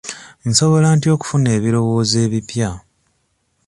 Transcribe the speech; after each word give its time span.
Nsobola 0.49 0.87
ntya 0.97 1.09
okufuna 1.15 1.47
ebirowoozo 1.57 2.15
ebipya? 2.25 2.69